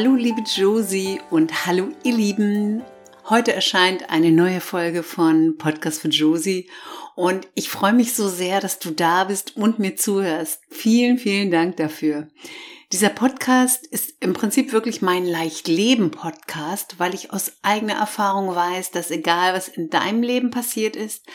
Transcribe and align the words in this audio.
Hallo 0.00 0.14
liebe 0.14 0.40
Josie 0.40 1.20
und 1.28 1.66
hallo 1.66 1.88
ihr 2.04 2.14
Lieben. 2.14 2.82
Heute 3.28 3.52
erscheint 3.52 4.08
eine 4.08 4.32
neue 4.32 4.62
Folge 4.62 5.02
von 5.02 5.58
Podcast 5.58 6.00
für 6.00 6.08
Josie 6.08 6.70
und 7.16 7.46
ich 7.54 7.68
freue 7.68 7.92
mich 7.92 8.14
so 8.14 8.26
sehr, 8.26 8.60
dass 8.60 8.78
du 8.78 8.92
da 8.92 9.24
bist 9.24 9.58
und 9.58 9.78
mir 9.78 9.96
zuhörst. 9.96 10.62
Vielen, 10.70 11.18
vielen 11.18 11.50
Dank 11.50 11.76
dafür. 11.76 12.28
Dieser 12.92 13.10
Podcast 13.10 13.86
ist 13.86 14.14
im 14.20 14.32
Prinzip 14.32 14.72
wirklich 14.72 15.02
mein 15.02 15.26
Leichtleben-Podcast, 15.26 16.94
weil 16.96 17.12
ich 17.12 17.34
aus 17.34 17.52
eigener 17.60 17.96
Erfahrung 17.96 18.54
weiß, 18.54 18.92
dass 18.92 19.10
egal 19.10 19.52
was 19.52 19.68
in 19.68 19.90
deinem 19.90 20.22
Leben 20.22 20.50
passiert 20.50 20.96
ist, 20.96 21.26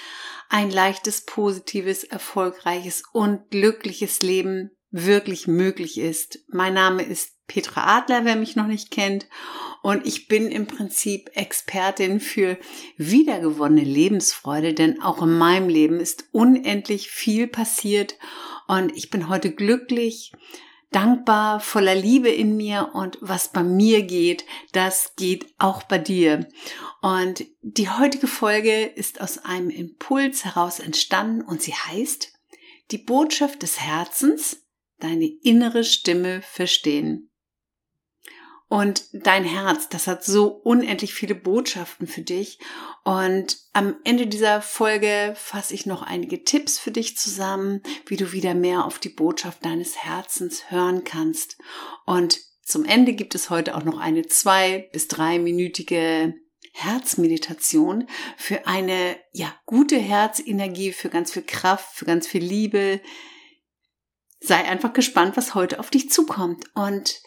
ein 0.50 0.72
leichtes, 0.72 1.22
positives, 1.22 2.04
erfolgreiches 2.04 3.04
und 3.14 3.52
glückliches 3.52 4.24
Leben 4.24 4.75
wirklich 4.92 5.48
möglich 5.48 5.98
ist. 5.98 6.40
Mein 6.48 6.74
Name 6.74 7.04
ist 7.04 7.32
Petra 7.48 7.98
Adler, 7.98 8.26
wer 8.26 8.36
mich 8.36 8.56
noch 8.56 8.68
nicht 8.68 8.92
kennt. 8.92 9.28
Und 9.82 10.06
ich 10.08 10.28
bin 10.28 10.48
im 10.48 10.66
Prinzip 10.66 11.30
Expertin 11.36 12.20
für 12.20 12.58
wiedergewonnene 12.98 13.84
Lebensfreude, 13.84 14.74
denn 14.74 15.02
auch 15.02 15.22
in 15.22 15.38
meinem 15.38 15.70
Leben 15.70 16.00
ist 16.00 16.26
unendlich 16.32 17.12
viel 17.12 17.48
passiert. 17.48 18.18
Und 18.68 18.96
ich 18.96 19.12
bin 19.12 19.30
heute 19.30 19.52
glücklich, 19.52 20.32
dankbar, 20.92 21.60
voller 21.60 21.94
Liebe 21.94 22.30
in 22.30 22.56
mir 22.56 22.92
und 22.94 23.18
was 23.22 23.52
bei 23.52 23.64
mir 23.64 24.04
geht, 24.04 24.46
das 24.72 25.14
geht 25.18 25.54
auch 25.58 25.84
bei 25.84 25.98
dir. 25.98 26.48
Und 27.02 27.46
die 27.62 27.90
heutige 27.90 28.28
Folge 28.28 28.86
ist 28.86 29.20
aus 29.20 29.40
einem 29.40 29.70
Impuls 29.70 30.46
heraus 30.46 30.80
entstanden 30.80 31.42
und 31.42 31.62
sie 31.62 31.74
heißt 31.74 32.32
Die 32.92 32.98
Botschaft 32.98 33.62
des 33.62 33.82
Herzens, 33.82 34.65
deine 35.00 35.26
innere 35.26 35.84
Stimme 35.84 36.42
verstehen. 36.42 37.30
Und 38.68 39.06
dein 39.14 39.44
Herz, 39.44 39.90
das 39.90 40.08
hat 40.08 40.26
so 40.26 40.48
unendlich 40.48 41.14
viele 41.14 41.36
Botschaften 41.36 42.08
für 42.08 42.24
dich. 42.24 42.60
Und 43.04 43.58
am 43.74 43.96
Ende 44.04 44.26
dieser 44.26 44.62
Folge 44.62 45.34
fasse 45.38 45.76
ich 45.76 45.86
noch 45.86 46.02
einige 46.02 46.44
Tipps 46.44 46.80
für 46.80 46.92
dich 46.92 47.16
zusammen, 47.16 47.82
wie 48.08 48.18
du 48.18 48.32
wieder 48.32 48.56
mehr 48.56 48.86
auf 48.86 48.98
die 48.98 49.10
Botschaft 49.10 49.64
deines 49.64 49.98
Herzens 49.98 50.72
hören 50.72 51.04
kannst. 51.04 51.58
Und 52.06 52.40
zum 52.64 52.86
Ende 52.86 53.14
gibt 53.14 53.36
es 53.36 53.52
heute 53.52 53.76
auch 53.76 53.84
noch 53.84 54.00
eine 54.00 54.26
zwei 54.26 54.90
bis 54.92 55.08
dreiminütige 55.08 56.34
Herzmeditation 56.74 58.08
für 58.36 58.66
eine, 58.66 59.18
ja, 59.32 59.54
gute 59.66 59.98
Herzenergie, 59.98 60.92
für 60.92 61.10
ganz 61.10 61.32
viel 61.32 61.44
Kraft, 61.44 61.96
für 61.96 62.06
ganz 62.06 62.28
viel 62.28 62.44
Liebe. 62.44 63.00
Sei 64.46 64.64
einfach 64.64 64.94
gespannt, 64.94 65.38
was 65.38 65.56
heute 65.56 65.80
auf 65.80 65.90
dich 65.90 66.10
zukommt. 66.12 66.66
Und 66.76 67.20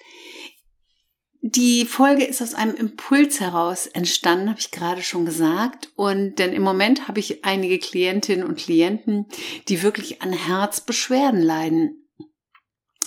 die 1.40 1.84
Folge 1.84 2.24
ist 2.24 2.42
aus 2.42 2.54
einem 2.54 2.74
Impuls 2.74 3.40
heraus 3.40 3.86
entstanden, 3.86 4.50
habe 4.50 4.60
ich 4.60 4.70
gerade 4.70 5.02
schon 5.02 5.24
gesagt. 5.24 5.90
Und 5.96 6.36
denn 6.36 6.52
im 6.52 6.62
Moment 6.62 7.08
habe 7.08 7.20
ich 7.20 7.44
einige 7.44 7.78
Klientinnen 7.78 8.46
und 8.46 8.58
Klienten, 8.58 9.26
die 9.68 9.82
wirklich 9.82 10.22
an 10.22 10.32
Herzbeschwerden 10.32 11.40
leiden. 11.40 12.08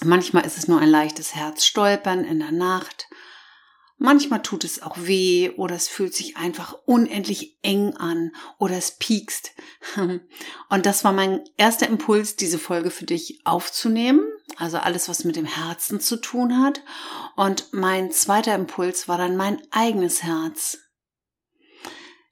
Manchmal 0.03 0.45
ist 0.45 0.57
es 0.57 0.67
nur 0.67 0.79
ein 0.79 0.89
leichtes 0.89 1.35
Herzstolpern 1.35 2.23
in 2.23 2.39
der 2.39 2.51
Nacht. 2.51 3.07
Manchmal 4.03 4.41
tut 4.41 4.63
es 4.63 4.81
auch 4.81 4.97
weh 4.97 5.51
oder 5.57 5.75
es 5.75 5.87
fühlt 5.87 6.15
sich 6.15 6.35
einfach 6.35 6.75
unendlich 6.85 7.59
eng 7.61 7.95
an 7.97 8.31
oder 8.57 8.75
es 8.75 8.97
piekst. 8.97 9.51
Und 10.69 10.85
das 10.87 11.03
war 11.03 11.13
mein 11.13 11.43
erster 11.55 11.87
Impuls, 11.87 12.35
diese 12.35 12.57
Folge 12.57 12.89
für 12.89 13.05
dich 13.05 13.41
aufzunehmen. 13.45 14.23
Also 14.57 14.79
alles, 14.79 15.07
was 15.07 15.23
mit 15.23 15.35
dem 15.35 15.45
Herzen 15.45 15.99
zu 15.99 16.17
tun 16.17 16.63
hat. 16.63 16.81
Und 17.35 17.73
mein 17.73 18.09
zweiter 18.09 18.55
Impuls 18.55 19.07
war 19.07 19.19
dann 19.19 19.37
mein 19.37 19.61
eigenes 19.69 20.23
Herz. 20.23 20.79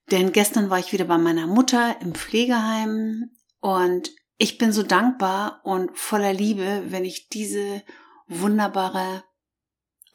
Denn 0.10 0.32
gestern 0.32 0.72
war 0.72 0.80
ich 0.80 0.92
wieder 0.92 1.06
bei 1.06 1.20
meiner 1.20 1.46
Mutter 1.46 1.98
im 2.02 2.16
Pflegeheim 2.16 3.30
und 3.60 4.10
ich 4.40 4.58
bin 4.58 4.72
so 4.72 4.82
dankbar 4.82 5.62
und 5.64 5.96
voller 5.96 6.34
Liebe, 6.34 6.86
wenn 6.88 7.06
ich 7.06 7.30
diese 7.30 7.84
wunderbare 8.28 9.24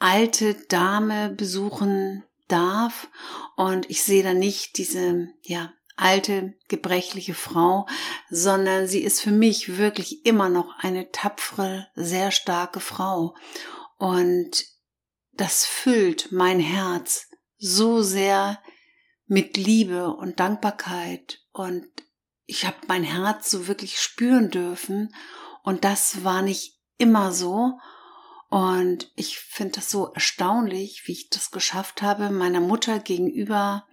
alte 0.05 0.53
Dame 0.53 1.29
besuchen 1.29 2.23
darf. 2.47 3.07
Und 3.55 3.89
ich 3.89 4.03
sehe 4.03 4.23
da 4.23 4.35
nicht 4.35 4.77
diese, 4.77 5.29
ja, 5.41 5.73
alte, 5.97 6.53
gebrechliche 6.67 7.33
Frau, 7.33 7.87
sondern 8.29 8.87
sie 8.87 8.99
ist 8.99 9.21
für 9.21 9.31
mich 9.31 9.77
wirklich 9.77 10.23
immer 10.25 10.49
noch 10.49 10.77
eine 10.77 11.11
tapfere, 11.11 11.87
sehr 11.95 12.29
starke 12.29 12.81
Frau. 12.81 13.33
Und 13.97 14.65
das 15.31 15.65
füllt 15.65 16.31
mein 16.31 16.59
Herz 16.59 17.27
so 17.57 18.03
sehr 18.03 18.61
mit 19.25 19.57
Liebe 19.57 20.09
und 20.13 20.39
Dankbarkeit. 20.39 21.39
Und 21.51 21.87
ich 22.45 22.65
habe 22.65 22.77
mein 22.87 23.03
Herz 23.03 23.49
so 23.49 23.67
wirklich 23.67 23.99
spüren 23.99 24.51
dürfen. 24.51 25.15
Und 25.63 25.83
das 25.83 26.23
war 26.23 26.43
nicht 26.43 26.79
immer 26.99 27.31
so 27.31 27.79
und 28.55 29.11
ich 29.17 29.39
finde 29.39 29.73
das 29.73 29.91
so 29.91 30.13
erstaunlich, 30.13 31.01
wie 31.07 31.11
ich 31.11 31.29
das 31.29 31.51
geschafft 31.51 32.01
habe, 32.01 32.29
meiner 32.29 32.61
Mutter 32.61 32.99
gegenüber 32.99 33.85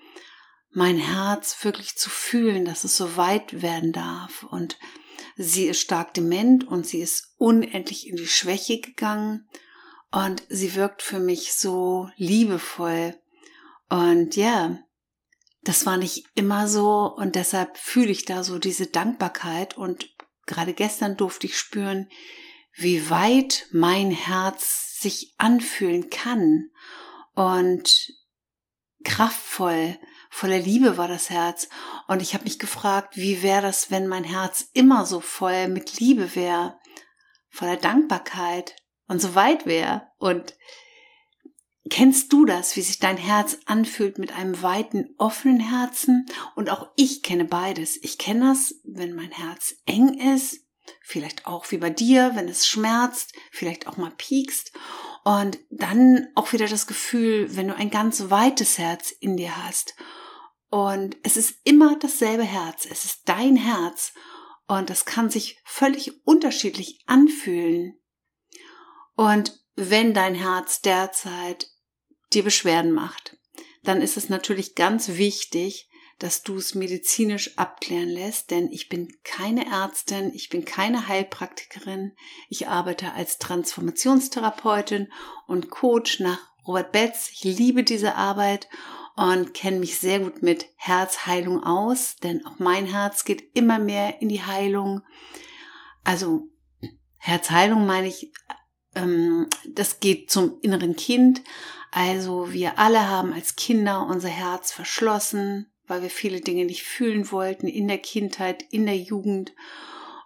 mein 0.70 0.98
Herz 0.98 1.64
wirklich 1.64 1.96
zu 1.96 2.08
fühlen, 2.08 2.64
dass 2.64 2.84
es 2.84 2.96
so 2.96 3.16
weit 3.16 3.60
werden 3.60 3.90
darf. 3.90 4.44
Und 4.44 4.78
sie 5.36 5.66
ist 5.66 5.80
stark 5.80 6.14
dement 6.14 6.62
und 6.62 6.86
sie 6.86 7.00
ist 7.00 7.34
unendlich 7.38 8.06
in 8.06 8.14
die 8.14 8.28
Schwäche 8.28 8.80
gegangen. 8.80 9.48
Und 10.12 10.44
sie 10.48 10.76
wirkt 10.76 11.02
für 11.02 11.18
mich 11.18 11.54
so 11.54 12.08
liebevoll. 12.14 13.20
Und 13.88 14.36
ja, 14.36 14.78
das 15.64 15.86
war 15.86 15.96
nicht 15.96 16.24
immer 16.36 16.68
so 16.68 17.12
und 17.16 17.34
deshalb 17.34 17.76
fühle 17.78 18.12
ich 18.12 18.26
da 18.26 18.44
so 18.44 18.60
diese 18.60 18.86
Dankbarkeit 18.86 19.76
und 19.76 20.08
gerade 20.46 20.72
gestern 20.72 21.16
durfte 21.16 21.48
ich 21.48 21.58
spüren, 21.58 22.08
wie 22.74 23.10
weit 23.10 23.66
mein 23.72 24.10
Herz 24.10 25.00
sich 25.00 25.34
anfühlen 25.38 26.10
kann 26.10 26.70
und 27.34 28.12
kraftvoll, 29.04 29.98
voller 30.30 30.58
Liebe 30.58 30.96
war 30.96 31.08
das 31.08 31.30
Herz. 31.30 31.68
Und 32.06 32.22
ich 32.22 32.34
habe 32.34 32.44
mich 32.44 32.58
gefragt, 32.58 33.16
wie 33.16 33.42
wäre 33.42 33.62
das, 33.62 33.90
wenn 33.90 34.06
mein 34.06 34.24
Herz 34.24 34.68
immer 34.72 35.06
so 35.06 35.20
voll 35.20 35.68
mit 35.68 35.98
Liebe 36.00 36.34
wäre, 36.34 36.78
voller 37.48 37.76
Dankbarkeit 37.76 38.76
und 39.08 39.20
so 39.20 39.34
weit 39.34 39.66
wäre. 39.66 40.08
Und 40.18 40.56
kennst 41.90 42.32
du 42.32 42.44
das, 42.44 42.76
wie 42.76 42.82
sich 42.82 42.98
dein 42.98 43.16
Herz 43.16 43.58
anfühlt 43.66 44.18
mit 44.18 44.32
einem 44.32 44.62
weiten, 44.62 45.14
offenen 45.18 45.60
Herzen? 45.60 46.26
Und 46.54 46.70
auch 46.70 46.90
ich 46.96 47.22
kenne 47.22 47.44
beides. 47.44 47.96
Ich 48.02 48.18
kenne 48.18 48.52
das, 48.52 48.76
wenn 48.84 49.14
mein 49.14 49.32
Herz 49.32 49.74
eng 49.84 50.14
ist 50.18 50.60
Vielleicht 51.00 51.46
auch 51.46 51.70
wie 51.70 51.78
bei 51.78 51.90
dir, 51.90 52.32
wenn 52.34 52.48
es 52.48 52.66
schmerzt, 52.66 53.34
vielleicht 53.50 53.86
auch 53.86 53.96
mal 53.96 54.12
piekst. 54.16 54.72
Und 55.24 55.58
dann 55.70 56.28
auch 56.34 56.52
wieder 56.52 56.66
das 56.66 56.86
Gefühl, 56.86 57.56
wenn 57.56 57.68
du 57.68 57.76
ein 57.76 57.90
ganz 57.90 58.30
weites 58.30 58.78
Herz 58.78 59.10
in 59.10 59.36
dir 59.36 59.64
hast. 59.64 59.94
Und 60.68 61.16
es 61.22 61.36
ist 61.36 61.56
immer 61.64 61.96
dasselbe 61.98 62.44
Herz. 62.44 62.86
Es 62.90 63.04
ist 63.04 63.22
dein 63.26 63.56
Herz. 63.56 64.12
Und 64.66 64.90
das 64.90 65.04
kann 65.04 65.30
sich 65.30 65.60
völlig 65.64 66.26
unterschiedlich 66.26 67.02
anfühlen. 67.06 68.00
Und 69.14 69.60
wenn 69.74 70.14
dein 70.14 70.34
Herz 70.34 70.80
derzeit 70.80 71.68
dir 72.32 72.42
Beschwerden 72.42 72.92
macht, 72.92 73.36
dann 73.82 74.00
ist 74.00 74.16
es 74.16 74.28
natürlich 74.28 74.74
ganz 74.74 75.08
wichtig, 75.08 75.88
dass 76.22 76.44
du 76.44 76.56
es 76.56 76.76
medizinisch 76.76 77.58
abklären 77.58 78.08
lässt, 78.08 78.52
denn 78.52 78.70
ich 78.70 78.88
bin 78.88 79.08
keine 79.24 79.66
Ärztin, 79.66 80.30
ich 80.32 80.50
bin 80.50 80.64
keine 80.64 81.08
Heilpraktikerin, 81.08 82.12
ich 82.48 82.68
arbeite 82.68 83.12
als 83.14 83.38
Transformationstherapeutin 83.38 85.12
und 85.48 85.70
Coach 85.70 86.20
nach 86.20 86.38
Robert 86.64 86.92
Betz. 86.92 87.28
Ich 87.32 87.42
liebe 87.42 87.82
diese 87.82 88.14
Arbeit 88.14 88.68
und 89.16 89.52
kenne 89.52 89.80
mich 89.80 89.98
sehr 89.98 90.20
gut 90.20 90.42
mit 90.42 90.66
Herzheilung 90.76 91.60
aus, 91.64 92.14
denn 92.22 92.46
auch 92.46 92.60
mein 92.60 92.86
Herz 92.86 93.24
geht 93.24 93.56
immer 93.56 93.80
mehr 93.80 94.22
in 94.22 94.28
die 94.28 94.44
Heilung. 94.44 95.02
Also 96.04 96.48
Herzheilung 97.16 97.84
meine 97.84 98.06
ich, 98.06 98.32
ähm, 98.94 99.48
das 99.68 99.98
geht 99.98 100.30
zum 100.30 100.60
inneren 100.62 100.94
Kind. 100.94 101.42
Also 101.90 102.52
wir 102.52 102.78
alle 102.78 103.08
haben 103.08 103.32
als 103.32 103.56
Kinder 103.56 104.06
unser 104.06 104.28
Herz 104.28 104.70
verschlossen, 104.70 105.71
weil 105.92 106.00
wir 106.00 106.08
viele 106.08 106.40
Dinge 106.40 106.64
nicht 106.64 106.84
fühlen 106.84 107.30
wollten 107.30 107.66
in 107.66 107.86
der 107.86 107.98
Kindheit, 107.98 108.64
in 108.70 108.86
der 108.86 108.96
Jugend. 108.96 109.52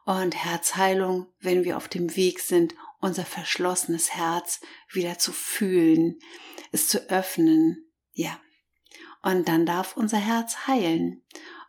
Und 0.04 0.36
Herzheilung, 0.36 1.26
wenn 1.40 1.64
wir 1.64 1.76
auf 1.76 1.88
dem 1.88 2.14
Weg 2.14 2.38
sind, 2.38 2.76
unser 3.00 3.24
verschlossenes 3.24 4.14
Herz 4.14 4.60
wieder 4.92 5.18
zu 5.18 5.32
fühlen, 5.32 6.20
es 6.70 6.86
zu 6.86 7.10
öffnen. 7.10 7.84
Ja. 8.12 8.40
Und 9.22 9.48
dann 9.48 9.66
darf 9.66 9.96
unser 9.96 10.18
Herz 10.18 10.68
heilen. 10.68 11.24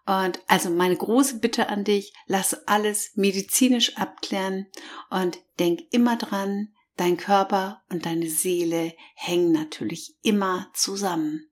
Und 0.05 0.41
also 0.45 0.69
meine 0.69 0.95
große 0.95 1.39
Bitte 1.39 1.69
an 1.69 1.83
dich, 1.83 2.13
lass 2.27 2.67
alles 2.67 3.13
medizinisch 3.15 3.97
abklären 3.97 4.67
und 5.09 5.39
denk 5.57 5.81
immer 5.89 6.17
dran, 6.17 6.71
dein 6.97 7.17
Körper 7.17 7.81
und 7.89 8.05
deine 8.05 8.29
Seele 8.29 8.93
hängen 9.15 9.51
natürlich 9.51 10.15
immer 10.21 10.69
zusammen. 10.75 11.46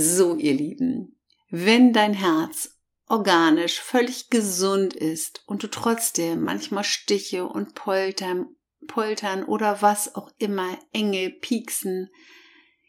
So, 0.00 0.36
ihr 0.36 0.54
Lieben, 0.54 1.18
wenn 1.50 1.92
dein 1.92 2.14
Herz 2.14 2.78
organisch 3.08 3.80
völlig 3.80 4.30
gesund 4.30 4.94
ist 4.94 5.42
und 5.46 5.64
du 5.64 5.66
trotzdem 5.66 6.44
manchmal 6.44 6.84
Stiche 6.84 7.48
und 7.48 7.74
Poltern, 7.74 8.46
Poltern 8.86 9.42
oder 9.42 9.82
was 9.82 10.14
auch 10.14 10.30
immer, 10.38 10.78
enge 10.92 11.30
Pieksen 11.30 12.10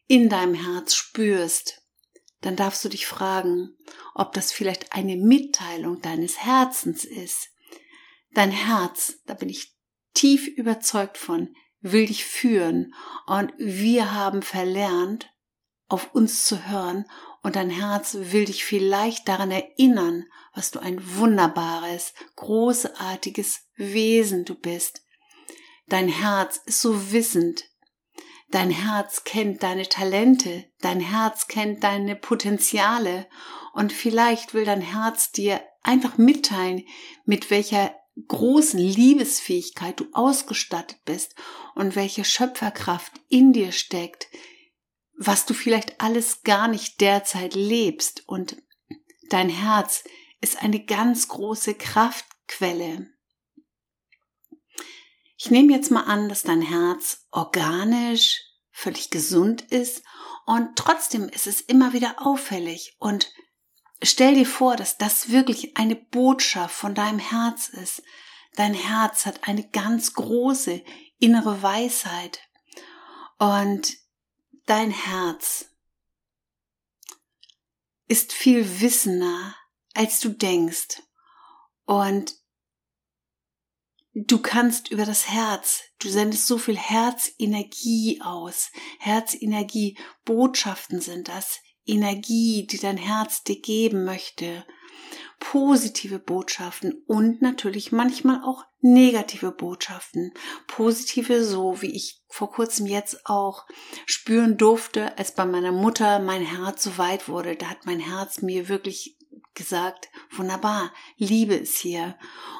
in 0.05 0.29
deinem 0.29 0.53
Herz 0.53 0.93
spürst, 0.93 1.81
dann 2.41 2.55
darfst 2.55 2.85
du 2.85 2.89
dich 2.89 3.07
fragen, 3.07 3.75
ob 4.13 4.33
das 4.33 4.51
vielleicht 4.51 4.93
eine 4.93 5.15
Mitteilung 5.15 6.03
deines 6.03 6.37
Herzens 6.37 7.05
ist. 7.05 7.49
Dein 8.35 8.51
Herz, 8.51 9.15
da 9.25 9.33
bin 9.33 9.49
ich 9.49 9.75
tief 10.13 10.45
überzeugt 10.47 11.17
von, 11.17 11.55
will 11.81 12.05
dich 12.05 12.23
führen 12.23 12.93
und 13.25 13.51
wir 13.57 14.13
haben 14.13 14.43
verlernt, 14.43 15.27
auf 15.89 16.13
uns 16.13 16.45
zu 16.45 16.67
hören 16.67 17.05
und 17.41 17.55
dein 17.55 17.69
Herz 17.69 18.15
will 18.19 18.45
dich 18.45 18.63
vielleicht 18.63 19.27
daran 19.27 19.51
erinnern, 19.51 20.25
was 20.53 20.71
du 20.71 20.79
ein 20.79 20.99
wunderbares, 21.17 22.13
großartiges 22.35 23.61
Wesen 23.75 24.45
du 24.45 24.55
bist. 24.55 25.03
Dein 25.87 26.07
Herz 26.07 26.61
ist 26.65 26.81
so 26.81 27.11
wissend. 27.11 27.65
Dein 28.51 28.71
Herz 28.71 29.23
kennt 29.23 29.63
deine 29.63 29.87
Talente, 29.87 30.65
dein 30.81 30.99
Herz 30.99 31.47
kennt 31.47 31.83
deine 31.83 32.15
Potenziale 32.15 33.27
und 33.73 33.93
vielleicht 33.93 34.53
will 34.53 34.65
dein 34.65 34.81
Herz 34.81 35.31
dir 35.31 35.61
einfach 35.83 36.17
mitteilen, 36.17 36.83
mit 37.25 37.51
welcher 37.51 37.95
großen 38.27 38.79
Liebesfähigkeit 38.79 39.99
du 39.99 40.07
ausgestattet 40.13 40.99
bist 41.05 41.35
und 41.75 41.95
welche 41.95 42.25
Schöpferkraft 42.25 43.13
in 43.29 43.53
dir 43.53 43.71
steckt, 43.71 44.27
was 45.19 45.45
du 45.45 45.53
vielleicht 45.53 45.99
alles 45.99 46.43
gar 46.43 46.69
nicht 46.69 47.01
derzeit 47.01 47.53
lebst 47.53 48.23
und 48.27 48.55
dein 49.29 49.49
Herz 49.49 50.05
ist 50.39 50.63
eine 50.63 50.83
ganz 50.85 51.27
große 51.27 51.75
Kraftquelle. 51.75 53.09
Ich 55.37 55.51
nehme 55.51 55.73
jetzt 55.73 55.91
mal 55.91 56.03
an, 56.03 56.29
dass 56.29 56.43
dein 56.43 56.61
Herz 56.61 57.27
organisch, 57.31 58.41
völlig 58.71 59.09
gesund 59.09 59.61
ist 59.61 60.03
und 60.45 60.77
trotzdem 60.77 61.27
ist 61.27 61.47
es 61.47 61.59
immer 61.59 61.91
wieder 61.91 62.25
auffällig 62.25 62.95
und 62.97 63.29
stell 64.01 64.35
dir 64.35 64.45
vor, 64.45 64.77
dass 64.77 64.97
das 64.97 65.31
wirklich 65.31 65.75
eine 65.75 65.97
Botschaft 65.97 66.73
von 66.73 66.95
deinem 66.95 67.19
Herz 67.19 67.67
ist. 67.67 68.03
Dein 68.55 68.73
Herz 68.73 69.25
hat 69.25 69.49
eine 69.49 69.67
ganz 69.69 70.13
große 70.13 70.81
innere 71.19 71.61
Weisheit 71.61 72.39
und 73.37 73.97
Dein 74.69 74.91
Herz 74.91 75.65
ist 78.07 78.33
viel 78.33 78.81
wissender, 78.81 79.55
als 79.95 80.19
du 80.19 80.29
denkst. 80.29 81.01
Und 81.85 82.35
du 84.13 84.39
kannst 84.39 84.91
über 84.91 85.05
das 85.05 85.27
Herz, 85.27 85.81
du 85.97 86.07
sendest 86.07 86.45
so 86.45 86.59
viel 86.59 86.77
Herzenergie 86.77 88.21
aus. 88.21 88.69
Herzenergie, 88.99 89.97
Botschaften 90.23 91.01
sind 91.01 91.29
das. 91.29 91.61
Energie, 91.83 92.67
die 92.67 92.77
dein 92.77 92.97
Herz 92.97 93.43
dir 93.43 93.59
geben 93.59 94.05
möchte 94.05 94.67
positive 95.39 96.19
Botschaften 96.19 97.03
und 97.07 97.41
natürlich 97.41 97.91
manchmal 97.91 98.43
auch 98.43 98.65
negative 98.81 99.51
Botschaften. 99.51 100.33
Positive, 100.67 101.43
so 101.43 101.81
wie 101.81 101.95
ich 101.95 102.21
vor 102.27 102.51
kurzem 102.51 102.85
jetzt 102.85 103.25
auch 103.25 103.65
spüren 104.05 104.57
durfte, 104.57 105.17
als 105.17 105.33
bei 105.33 105.45
meiner 105.45 105.71
Mutter 105.71 106.19
mein 106.19 106.41
Herz 106.41 106.83
so 106.83 106.97
weit 106.97 107.27
wurde. 107.27 107.55
Da 107.55 107.67
hat 107.67 107.85
mein 107.85 107.99
Herz 107.99 108.41
mir 108.41 108.69
wirklich 108.69 109.17
gesagt, 109.53 110.09
wunderbar, 110.31 110.93
Liebe 111.17 111.55
ist 111.55 111.77
hier. 111.77 112.17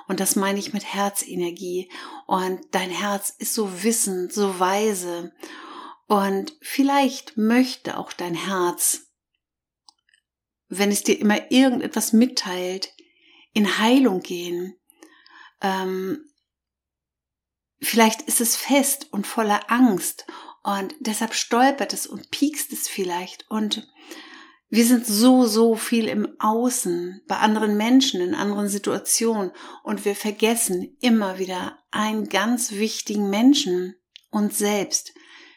Und 0.07 0.19
das 0.19 0.35
meine 0.35 0.59
ich 0.59 0.73
mit 0.73 0.93
Herzenergie. 0.93 1.89
Und 2.27 2.59
dein 2.71 2.89
Herz 2.89 3.29
ist 3.37 3.53
so 3.53 3.83
wissend, 3.83 4.33
so 4.33 4.59
weise. 4.59 5.31
Und 6.07 6.57
vielleicht 6.61 7.37
möchte 7.37 7.97
auch 7.97 8.13
dein 8.13 8.33
Herz 8.33 9.08
wenn 10.69 10.91
es 10.91 11.03
dir 11.03 11.19
immer 11.19 11.51
irgendetwas 11.51 12.13
mitteilt, 12.13 12.93
in 13.53 13.79
Heilung 13.79 14.21
gehen. 14.21 14.75
Ähm, 15.61 16.23
vielleicht 17.81 18.21
ist 18.21 18.39
es 18.39 18.55
fest 18.55 19.07
und 19.11 19.27
voller 19.27 19.71
Angst 19.71 20.25
und 20.63 20.93
deshalb 20.99 21.33
stolpert 21.33 21.93
es 21.93 22.05
und 22.07 22.31
piekst 22.31 22.71
es 22.71 22.87
vielleicht 22.87 23.49
und 23.49 23.87
wir 24.71 24.85
sind 24.85 25.07
so, 25.07 25.47
so 25.47 25.75
viel 25.75 26.07
im 26.07 26.35
Außen, 26.37 27.23
bei 27.27 27.37
anderen 27.37 27.75
Menschen, 27.75 28.21
in 28.21 28.35
anderen 28.35 28.69
Situationen 28.69 29.51
und 29.83 30.05
wir 30.05 30.15
vergessen 30.15 30.95
immer 31.01 31.39
wieder 31.39 31.79
einen 31.89 32.29
ganz 32.29 32.73
wichtigen 32.73 33.31
Menschen, 33.31 33.95
uns 34.29 34.59
selbst. 34.59 35.13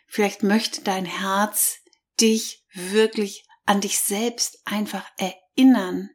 Vielleicht 0.06 0.42
möchte 0.42 0.80
dein 0.80 1.04
Herz 1.04 1.76
dich 2.20 2.64
wirklich 2.72 3.46
an 3.64 3.80
dich 3.80 3.98
selbst 3.98 4.60
einfach 4.64 5.06
erinnern. 5.16 6.10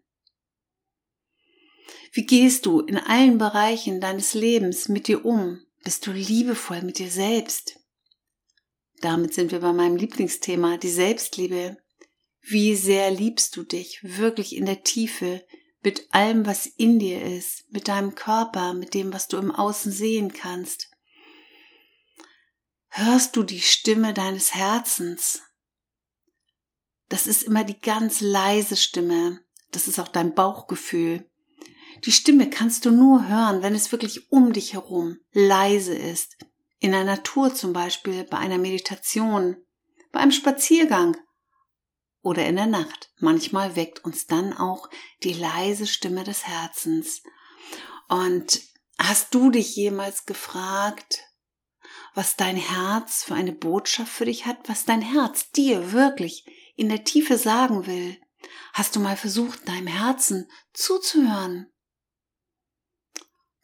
Wie 2.11 2.25
gehst 2.25 2.65
du 2.65 2.81
in 2.81 2.97
allen 2.97 3.37
Bereichen 3.37 4.01
deines 4.01 4.33
Lebens 4.33 4.89
mit 4.89 5.07
dir 5.07 5.25
um? 5.25 5.61
Bist 5.83 6.05
du 6.07 6.11
liebevoll 6.11 6.81
mit 6.81 6.99
dir 6.99 7.11
selbst? 7.11 7.79
Damit 9.01 9.33
sind 9.33 9.51
wir 9.51 9.59
bei 9.59 9.73
meinem 9.73 9.95
Lieblingsthema, 9.95 10.77
die 10.77 10.89
Selbstliebe. 10.89 11.77
Wie 12.41 12.75
sehr 12.75 13.11
liebst 13.11 13.55
du 13.55 13.63
dich 13.63 13.99
wirklich 14.03 14.55
in 14.55 14.65
der 14.65 14.83
Tiefe 14.83 15.45
mit 15.83 16.07
allem, 16.11 16.45
was 16.45 16.65
in 16.65 16.97
dir 16.97 17.21
ist, 17.21 17.71
mit 17.71 17.87
deinem 17.87 18.15
Körper, 18.15 18.73
mit 18.73 18.93
dem, 18.93 19.13
was 19.13 19.27
du 19.27 19.37
im 19.37 19.51
Außen 19.51 19.91
sehen 19.91 20.33
kannst? 20.33 20.89
Hörst 22.89 23.35
du 23.35 23.43
die 23.43 23.61
Stimme 23.61 24.13
deines 24.13 24.55
Herzens? 24.55 25.41
Das 27.09 27.27
ist 27.27 27.43
immer 27.43 27.63
die 27.63 27.79
ganz 27.79 28.21
leise 28.21 28.75
Stimme. 28.75 29.39
Das 29.71 29.87
ist 29.87 29.99
auch 29.99 30.07
dein 30.07 30.33
Bauchgefühl. 30.33 31.29
Die 32.05 32.11
Stimme 32.11 32.49
kannst 32.49 32.85
du 32.85 32.91
nur 32.91 33.27
hören, 33.27 33.61
wenn 33.63 33.75
es 33.75 33.91
wirklich 33.91 34.31
um 34.31 34.53
dich 34.53 34.73
herum 34.73 35.17
leise 35.31 35.95
ist. 35.95 36.37
In 36.79 36.91
der 36.91 37.03
Natur 37.03 37.53
zum 37.55 37.73
Beispiel, 37.73 38.23
bei 38.23 38.37
einer 38.37 38.59
Meditation, 38.59 39.57
bei 40.11 40.19
einem 40.19 40.31
Spaziergang 40.31 41.17
oder 42.21 42.45
in 42.45 42.55
der 42.55 42.67
Nacht. 42.67 43.11
Manchmal 43.19 43.75
weckt 43.75 44.03
uns 44.05 44.27
dann 44.27 44.53
auch 44.53 44.89
die 45.23 45.33
leise 45.33 45.87
Stimme 45.87 46.23
des 46.23 46.45
Herzens. 46.45 47.23
Und 48.09 48.61
hast 48.99 49.33
du 49.33 49.49
dich 49.49 49.75
jemals 49.75 50.25
gefragt, 50.25 51.23
was 52.13 52.35
dein 52.35 52.57
Herz 52.57 53.23
für 53.23 53.33
eine 53.33 53.53
Botschaft 53.53 54.11
für 54.11 54.25
dich 54.25 54.45
hat, 54.45 54.57
was 54.67 54.85
dein 54.85 55.01
Herz 55.01 55.51
dir 55.51 55.91
wirklich 55.93 56.45
in 56.77 56.87
der 56.87 57.03
Tiefe 57.03 57.37
sagen 57.37 57.85
will. 57.85 58.17
Hast 58.71 58.95
du 58.95 59.01
mal 59.01 59.17
versucht, 59.17 59.67
deinem 59.67 59.87
Herzen 59.87 60.49
zuzuhören? 60.73 61.67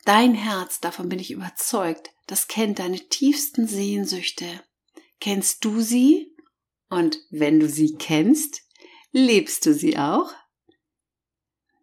Dein 0.04 0.34
Herz, 0.34 0.82
davon 0.82 1.08
bin 1.08 1.20
ich 1.20 1.32
überzeugt, 1.32 2.12
das 2.28 2.48
kennt 2.48 2.80
deine 2.80 3.00
tiefsten 3.08 3.68
Sehnsüchte. 3.68 4.64
Kennst 5.22 5.64
du 5.64 5.80
sie? 5.80 6.36
Und 6.90 7.20
wenn 7.30 7.60
du 7.60 7.70
sie 7.70 7.96
kennst, 7.96 8.62
lebst 9.12 9.66
du 9.66 9.74
sie 9.74 9.98
auch? 9.98 10.34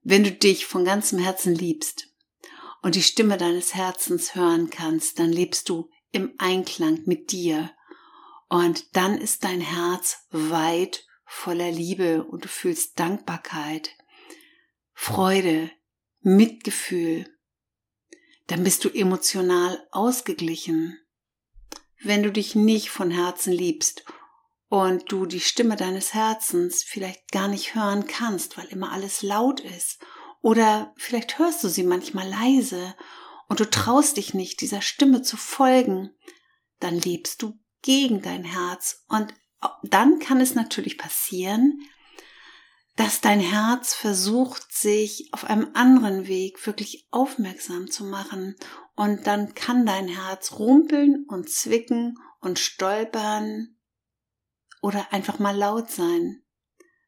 Wenn 0.02 0.25
du 0.25 0.32
dich 0.32 0.66
von 0.66 0.84
ganzem 0.84 1.18
Herzen 1.18 1.54
liebst 1.54 2.08
und 2.82 2.94
die 2.94 3.02
Stimme 3.02 3.38
deines 3.38 3.75
Herzens 3.75 4.34
hören 4.34 4.68
kannst, 4.70 5.18
dann 5.18 5.32
lebst 5.32 5.68
du 5.68 5.88
im 6.12 6.34
Einklang 6.38 7.02
mit 7.06 7.32
dir 7.32 7.70
und 8.49 8.96
dann 8.96 9.16
ist 9.18 9.44
dein 9.44 9.60
Herz 9.60 10.26
weit 10.30 11.06
voller 11.32 11.70
Liebe 11.70 12.25
und 12.25 12.44
du 12.44 12.49
fühlst 12.49 12.99
Dankbarkeit, 12.99 13.90
Freude, 14.92 15.70
Mitgefühl, 16.22 17.25
dann 18.49 18.64
bist 18.64 18.84
du 18.84 18.90
emotional 18.90 19.80
ausgeglichen. 19.92 20.99
Wenn 22.02 22.25
du 22.25 22.32
dich 22.32 22.56
nicht 22.56 22.90
von 22.90 23.12
Herzen 23.12 23.52
liebst 23.52 24.04
und 24.68 25.12
du 25.12 25.25
die 25.25 25.40
Stimme 25.40 25.76
deines 25.76 26.14
Herzens 26.14 26.82
vielleicht 26.82 27.30
gar 27.30 27.46
nicht 27.46 27.76
hören 27.76 28.08
kannst, 28.08 28.58
weil 28.58 28.66
immer 28.66 28.90
alles 28.90 29.22
laut 29.22 29.60
ist, 29.60 30.00
oder 30.42 30.92
vielleicht 30.96 31.38
hörst 31.38 31.62
du 31.62 31.68
sie 31.68 31.84
manchmal 31.84 32.28
leise 32.28 32.96
und 33.49 33.60
du 33.60 33.70
traust 33.70 34.16
dich 34.16 34.34
nicht, 34.34 34.60
dieser 34.60 34.82
Stimme 34.82 35.22
zu 35.22 35.37
folgen, 35.37 36.10
dann 36.80 36.99
lebst 36.99 37.40
du 37.42 37.56
gegen 37.82 38.20
dein 38.20 38.42
Herz 38.42 39.04
und 39.08 39.32
dann 39.83 40.19
kann 40.19 40.40
es 40.40 40.55
natürlich 40.55 40.99
passieren, 40.99 41.81
dass 42.97 43.21
dein 43.21 43.40
Herz 43.40 43.95
versucht, 43.95 44.73
sich 44.73 45.29
auf 45.33 45.45
einem 45.45 45.71
anderen 45.75 46.26
Weg 46.26 46.67
wirklich 46.67 47.07
aufmerksam 47.11 47.90
zu 47.90 48.05
machen 48.05 48.57
und 48.95 49.26
dann 49.26 49.55
kann 49.55 49.87
dein 49.87 50.09
Herz 50.09 50.52
rumpeln 50.59 51.25
und 51.29 51.49
zwicken 51.49 52.19
und 52.40 52.59
stolpern 52.59 53.76
oder 54.83 55.12
einfach 55.12 55.38
mal 55.38 55.57
laut 55.57 55.90
sein. 55.90 56.43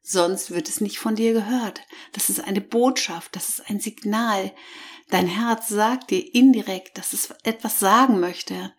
Sonst 0.03 0.51
wird 0.51 0.69
es 0.69 0.81
nicht 0.81 0.99
von 0.99 1.15
dir 1.15 1.33
gehört. 1.33 1.83
Das 2.13 2.29
ist 2.29 2.41
eine 2.41 2.61
Botschaft, 2.61 3.37
das 3.37 3.49
ist 3.49 3.71
ein 3.71 3.79
Signal. 3.79 4.53
Dein 5.11 5.27
Herz 5.27 5.69
sagt 5.69 6.11
dir 6.11 6.35
indirekt, 6.35 6.99
dass 6.99 7.13
es 7.13 7.31
etwas 7.45 7.79
sagen 7.79 8.19
möchte. 8.19 8.75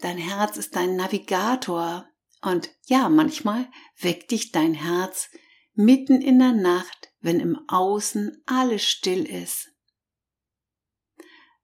Dein 0.00 0.18
Herz 0.18 0.56
ist 0.56 0.74
dein 0.74 0.96
Navigator. 0.96 2.07
Und 2.40 2.70
ja, 2.86 3.08
manchmal 3.08 3.68
weckt 4.00 4.30
dich 4.30 4.52
dein 4.52 4.74
Herz 4.74 5.28
mitten 5.74 6.20
in 6.20 6.38
der 6.38 6.52
Nacht, 6.52 7.12
wenn 7.20 7.40
im 7.40 7.58
Außen 7.68 8.42
alles 8.46 8.84
still 8.84 9.24
ist. 9.24 9.70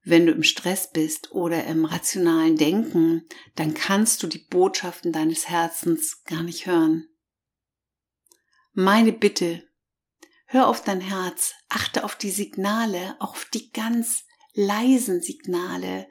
Wenn 0.03 0.27
du 0.27 0.33
im 0.33 0.43
Stress 0.43 0.91
bist 0.93 1.33
oder 1.33 1.65
im 1.65 1.87
rationalen 1.87 2.57
Denken, 2.57 3.27
dann 3.55 3.73
kannst 3.73 4.23
du 4.23 4.27
die 4.27 4.39
Botschaften 4.39 5.13
deines 5.13 5.49
Herzens 5.49 6.23
gar 6.25 6.43
nicht 6.43 6.67
hören. 6.67 7.09
Meine 8.73 9.13
Bitte, 9.13 9.67
hör 10.47 10.69
auf 10.69 10.83
dein 10.83 11.01
Herz, 11.01 11.55
achte 11.69 12.05
auf 12.05 12.17
die 12.17 12.31
Signale, 12.31 13.17
auf 13.19 13.47
die 13.47 13.71
ganz 13.71 14.25
leisen 14.55 15.21
Signale 15.21 16.09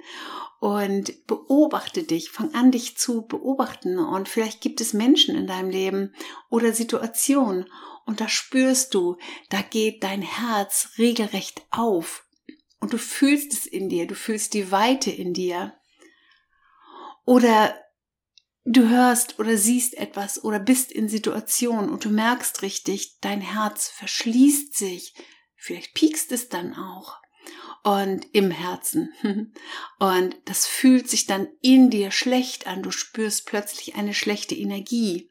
und 0.59 1.25
beobachte 1.27 2.03
dich, 2.03 2.29
fang 2.29 2.53
an 2.53 2.71
dich 2.71 2.97
zu 2.97 3.25
beobachten 3.25 3.99
und 3.99 4.29
vielleicht 4.29 4.61
gibt 4.61 4.79
es 4.79 4.93
Menschen 4.93 5.35
in 5.35 5.47
deinem 5.47 5.69
Leben 5.69 6.13
oder 6.49 6.71
Situationen 6.73 7.69
und 8.05 8.21
da 8.21 8.29
spürst 8.29 8.93
du, 8.93 9.17
da 9.49 9.61
geht 9.61 10.03
dein 10.03 10.21
Herz 10.21 10.91
regelrecht 10.97 11.63
auf 11.71 12.25
und 12.79 12.91
du 12.91 12.97
fühlst 12.97 13.53
es 13.53 13.65
in 13.65 13.87
dir, 13.87 14.07
du 14.07 14.15
fühlst 14.15 14.53
die 14.53 14.69
Weite 14.69 15.09
in 15.09 15.33
dir. 15.33 15.73
Oder 17.25 17.81
du 18.65 18.89
hörst 18.89 19.39
oder 19.39 19.57
siehst 19.57 19.93
etwas 19.93 20.43
oder 20.43 20.59
bist 20.59 20.91
in 20.91 21.07
Situationen 21.07 21.89
und 21.89 22.03
du 22.03 22.09
merkst 22.09 22.61
richtig, 22.61 23.19
dein 23.21 23.39
Herz 23.39 23.87
verschließt 23.87 24.75
sich. 24.75 25.13
Vielleicht 25.55 25.93
piekst 25.93 26.33
es 26.33 26.49
dann 26.49 26.75
auch. 26.75 27.22
Und 27.83 28.27
im 28.31 28.49
Herzen. 28.49 29.13
Und 29.99 30.35
das 30.45 30.65
fühlt 30.65 31.09
sich 31.09 31.25
dann 31.25 31.49
in 31.61 31.89
dir 31.89 32.11
schlecht 32.11 32.65
an. 32.65 32.81
Du 32.81 32.91
spürst 32.91 33.45
plötzlich 33.45 33.95
eine 33.95 34.13
schlechte 34.13 34.55
Energie. 34.55 35.29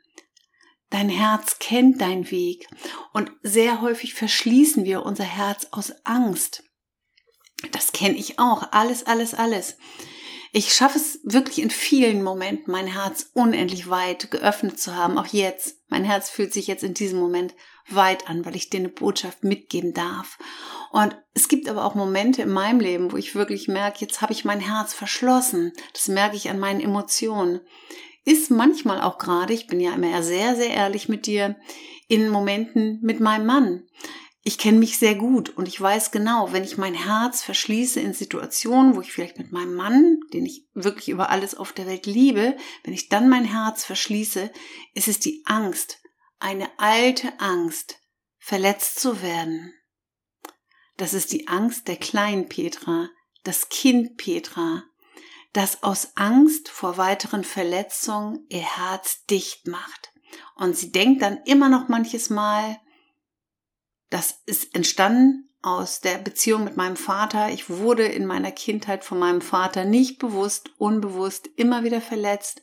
Dein 0.91 1.09
Herz 1.09 1.59
kennt 1.59 2.03
deinen 2.03 2.31
Weg. 2.31 2.69
Und 3.15 3.33
sehr 3.43 3.81
häufig 3.81 4.13
verschließen 4.13 4.85
wir 4.85 5.05
unser 5.07 5.25
Herz 5.25 5.69
aus 5.71 5.93
Angst. 6.05 6.65
Das 7.71 7.93
kenne 7.93 8.17
ich 8.17 8.39
auch. 8.39 8.73
Alles, 8.73 9.07
alles, 9.07 9.33
alles. 9.33 9.79
Ich 10.53 10.75
schaffe 10.75 10.99
es 10.99 11.21
wirklich 11.25 11.61
in 11.63 11.71
vielen 11.71 12.23
Momenten, 12.23 12.71
mein 12.71 12.87
Herz 12.87 13.31
unendlich 13.33 13.89
weit 13.89 14.31
geöffnet 14.31 14.79
zu 14.79 14.95
haben. 14.95 15.17
Auch 15.17 15.29
jetzt. 15.29 15.79
Mein 15.89 16.05
Herz 16.05 16.29
fühlt 16.29 16.53
sich 16.53 16.67
jetzt 16.67 16.85
in 16.85 16.93
diesem 16.93 17.19
Moment 17.19 17.55
weit 17.89 18.29
an, 18.29 18.45
weil 18.45 18.57
ich 18.57 18.71
dir 18.71 18.81
eine 18.81 18.89
Botschaft 18.89 19.45
mitgeben 19.45 19.93
darf. 19.93 20.39
Und 20.91 21.17
es 21.35 21.49
gibt 21.49 21.69
aber 21.69 21.85
auch 21.85 21.95
Momente 21.95 22.43
in 22.43 22.53
meinem 22.53 22.81
Leben, 22.81 23.13
wo 23.13 23.17
ich 23.17 23.35
wirklich 23.35 23.69
merke, 23.69 24.01
jetzt 24.01 24.21
habe 24.21 24.33
ich 24.33 24.45
mein 24.45 24.61
Herz 24.61 24.95
verschlossen. 24.95 25.73
Das 25.93 26.09
merke 26.09 26.37
ich 26.37 26.51
an 26.51 26.59
meinen 26.59 26.81
Emotionen. 26.81 27.61
Ist 28.25 28.51
manchmal 28.51 29.01
auch 29.01 29.19
gerade, 29.19 29.53
ich 29.53 29.67
bin 29.67 29.81
ja 29.81 29.95
immer 29.95 30.23
sehr, 30.23 30.55
sehr 30.55 30.71
ehrlich 30.71 31.09
mit 31.09 31.27
dir, 31.27 31.57
in 32.09 32.29
Momenten 32.29 32.99
mit 33.03 33.21
meinem 33.21 33.47
Mann 33.47 33.85
ich 34.45 34.59
kenne 34.59 34.79
mich 34.79 34.99
sehr 34.99 35.15
gut 35.15 35.51
und 35.51 35.69
ich 35.69 35.81
weiß 35.81 36.11
genau, 36.11 36.53
wenn 36.53 36.65
ich 36.65 36.77
mein 36.77 36.95
Herz 36.95 37.43
verschließe 37.43 38.01
in 38.01 38.13
Situationen, 38.13 38.97
wo 38.97 39.01
ich 39.01 39.13
vielleicht 39.13 39.39
mit 39.39 39.53
meinem 39.53 39.75
Mann, 39.75 40.19
den 40.33 40.47
ich 40.47 40.67
wirklich 40.75 41.11
über 41.11 41.31
alles 41.31 41.55
auf 41.55 41.73
der 41.73 41.87
Welt 41.87 42.07
liebe, 42.07 42.57
wenn 42.83 42.93
ich 42.93 43.09
dann 43.09 43.29
mein 43.29 43.45
Herz 43.45 43.85
verschließe, 43.85 44.51
ist 44.95 45.07
es 45.07 45.21
die 45.21 45.43
Angst, 45.45 46.02
eine 46.43 46.69
alte 46.79 47.41
Angst, 47.41 48.01
verletzt 48.39 49.01
zu 49.01 49.23
werden. 49.23 49.73
Das 50.97 51.15
ist 51.15 51.33
die 51.33 51.49
Angst 51.49 51.89
der 51.89 51.97
kleinen 51.97 52.49
Petra, 52.49 53.09
das 53.45 53.69
Kind 53.69 54.17
Petra, 54.17 54.83
das 55.53 55.83
aus 55.83 56.17
Angst 56.17 56.69
vor 56.69 56.97
weiteren 56.97 57.45
Verletzungen 57.45 58.47
ihr 58.49 58.61
Herz 58.61 59.25
dicht 59.27 59.67
macht. 59.67 60.13
Und 60.57 60.77
sie 60.77 60.93
denkt 60.93 61.23
dann 61.23 61.39
immer 61.45 61.69
noch 61.69 61.89
manches 61.89 62.31
Mal, 62.31 62.81
das 64.11 64.43
ist 64.47 64.75
entstanden 64.75 65.49
aus 65.63 66.01
der 66.01 66.19
Beziehung 66.19 66.65
mit 66.65 66.77
meinem 66.77 66.97
Vater. 66.97 67.51
Ich 67.51 67.71
wurde 67.71 68.05
in 68.05 68.27
meiner 68.27 68.51
Kindheit 68.51 69.05
von 69.05 69.19
meinem 69.19 69.41
Vater 69.41 69.85
nicht 69.85 70.19
bewusst, 70.19 70.71
unbewusst 70.77 71.49
immer 71.57 71.85
wieder 71.85 72.01
verletzt. 72.01 72.63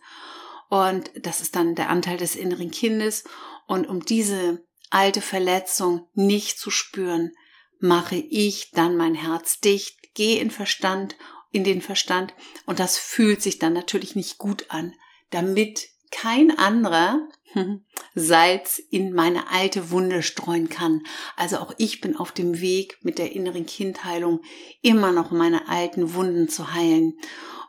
Und 0.69 1.11
das 1.15 1.41
ist 1.41 1.55
dann 1.55 1.75
der 1.75 1.89
Anteil 1.89 2.17
des 2.17 2.35
inneren 2.35 2.69
Kindes. 2.71 3.23
Und 3.69 3.87
um 3.87 4.03
diese 4.03 4.65
alte 4.89 5.21
Verletzung 5.21 6.07
nicht 6.15 6.57
zu 6.57 6.71
spüren, 6.71 7.33
mache 7.79 8.15
ich 8.15 8.71
dann 8.71 8.97
mein 8.97 9.13
Herz 9.13 9.59
dicht, 9.59 10.15
gehe 10.15 10.41
in 10.41 10.49
Verstand, 10.49 11.15
in 11.51 11.63
den 11.63 11.83
Verstand. 11.83 12.33
Und 12.65 12.79
das 12.79 12.97
fühlt 12.97 13.43
sich 13.43 13.59
dann 13.59 13.73
natürlich 13.73 14.15
nicht 14.15 14.39
gut 14.39 14.65
an, 14.69 14.95
damit 15.29 15.87
kein 16.09 16.57
anderer 16.57 17.21
Salz 18.15 18.81
in 18.89 19.13
meine 19.13 19.51
alte 19.51 19.91
Wunde 19.91 20.23
streuen 20.23 20.69
kann. 20.69 21.03
Also 21.35 21.59
auch 21.59 21.75
ich 21.77 22.01
bin 22.01 22.15
auf 22.15 22.31
dem 22.31 22.61
Weg 22.61 22.97
mit 23.03 23.19
der 23.19 23.33
inneren 23.33 23.67
Kindheilung 23.67 24.41
immer 24.81 25.11
noch 25.11 25.29
meine 25.29 25.69
alten 25.69 26.15
Wunden 26.15 26.49
zu 26.49 26.73
heilen. 26.73 27.19